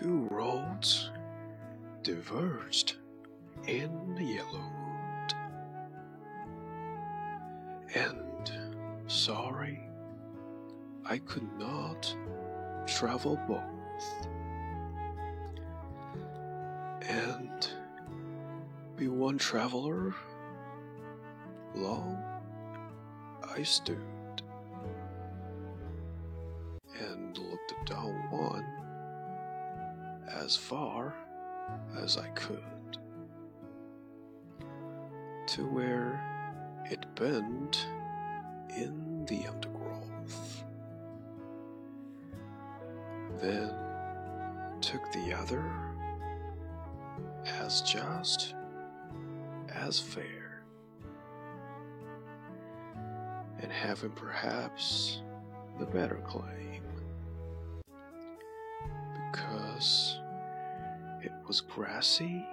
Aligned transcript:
Two 0.00 0.28
roads 0.30 1.10
diverged 2.02 2.94
in 3.66 4.14
the 4.14 4.38
Yellowwood, 4.38 5.32
and 7.96 8.52
sorry 9.08 9.80
I 11.04 11.18
could 11.18 11.48
not 11.58 12.14
travel 12.86 13.40
both. 13.48 14.28
And 17.08 17.68
be 18.94 19.08
one 19.08 19.36
traveler 19.36 20.14
long 21.74 22.22
I 23.42 23.64
stood 23.64 24.42
and 27.00 27.36
looked 27.36 27.86
down 27.86 28.14
one 28.30 28.64
as 30.34 30.56
far 30.56 31.14
as 32.00 32.16
I 32.16 32.28
could 32.28 32.62
to 35.46 35.66
where 35.66 36.22
it 36.90 37.06
bent 37.14 37.86
in 38.76 39.24
the 39.26 39.46
undergrowth. 39.46 40.64
Then 43.40 43.72
took 44.80 45.10
the 45.12 45.34
other 45.34 45.64
as 47.60 47.82
just 47.82 48.54
as 49.74 49.98
fair, 49.98 50.62
and 53.60 53.72
having 53.72 54.10
perhaps 54.10 55.22
the 55.78 55.86
better 55.86 56.20
claim 56.26 56.82
because 59.30 60.17
was 61.48 61.62
grassy 61.62 62.44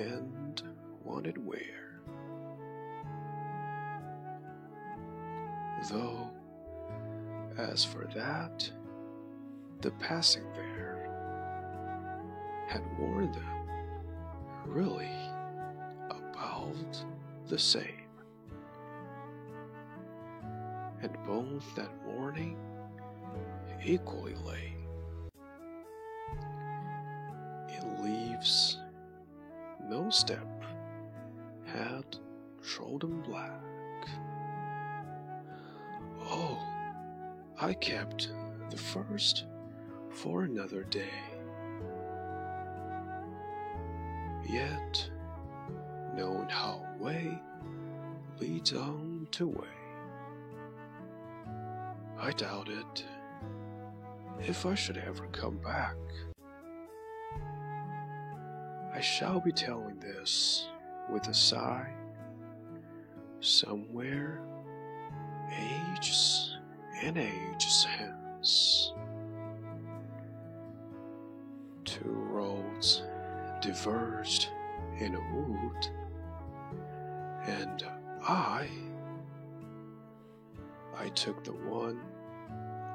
and 0.00 0.62
wanted 1.04 1.36
wear. 1.46 2.00
Though, 5.90 6.30
as 7.58 7.84
for 7.84 8.08
that, 8.14 8.70
the 9.82 9.90
passing 9.92 10.50
there 10.54 11.10
had 12.66 12.80
warned 12.98 13.34
them 13.34 13.68
really 14.64 15.10
about 16.08 17.04
the 17.48 17.58
same. 17.58 18.08
And 21.02 21.14
both 21.26 21.74
that 21.74 21.90
morning 22.06 22.56
equally 23.84 24.34
lay 24.46 24.81
leaves 28.42 28.78
no 29.88 30.10
step 30.10 30.64
had 31.64 32.04
trodden 32.62 33.20
black. 33.22 33.60
Oh, 36.24 36.58
I 37.60 37.72
kept 37.74 38.32
the 38.70 38.76
first 38.76 39.46
for 40.10 40.42
another 40.42 40.82
day. 40.84 41.14
Yet, 44.48 45.08
knowing 46.16 46.48
how 46.48 46.84
way 46.98 47.38
leads 48.40 48.72
on 48.72 49.28
to 49.32 49.46
way, 49.46 49.76
I 52.18 52.32
doubted 52.32 53.04
if 54.40 54.66
I 54.66 54.74
should 54.74 54.96
ever 54.96 55.26
come 55.28 55.58
back. 55.58 55.96
I 58.92 59.00
shall 59.00 59.40
be 59.40 59.52
telling 59.52 59.98
this 60.00 60.68
with 61.10 61.26
a 61.28 61.34
sigh 61.34 61.92
somewhere 63.40 64.40
ages 65.58 66.58
and 67.02 67.16
ages 67.18 67.84
hence. 67.84 68.92
Two 71.84 72.10
roads 72.10 73.02
diverged 73.60 74.48
in 74.98 75.14
a 75.14 75.34
wood, 75.34 75.88
and 77.46 77.84
I 78.22 78.68
I 80.96 81.08
took 81.10 81.42
the 81.44 81.52
one 81.52 82.00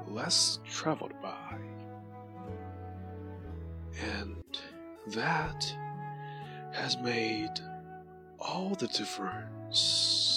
less 0.06 0.60
traveled 0.64 1.12
by, 1.20 1.58
and 4.00 4.42
that 5.08 5.74
has 6.72 6.98
made 6.98 7.60
all 8.38 8.74
the 8.74 8.86
difference. 8.88 10.27